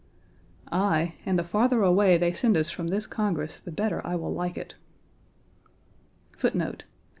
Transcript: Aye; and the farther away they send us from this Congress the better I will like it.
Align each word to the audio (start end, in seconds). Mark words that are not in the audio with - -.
Aye; 0.71 1.13
and 1.27 1.37
the 1.37 1.43
farther 1.43 1.83
away 1.83 2.17
they 2.17 2.33
send 2.33 2.57
us 2.57 2.71
from 2.71 2.87
this 2.87 3.05
Congress 3.05 3.59
the 3.59 3.71
better 3.71 4.01
I 4.03 4.15
will 4.15 4.33
like 4.33 4.57
it. 4.57 4.73